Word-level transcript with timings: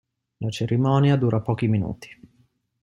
La 0.37 0.49
cerimonia 0.49 1.15
dura 1.15 1.41
pochi 1.41 1.67
minuti. 1.67 2.09